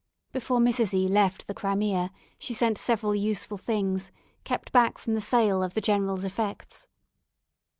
[0.31, 0.95] Before Mrs.
[0.95, 2.09] E left the Crimea,
[2.39, 4.11] she sent several useful things,
[4.43, 6.87] kept back from the sale of the general's effects.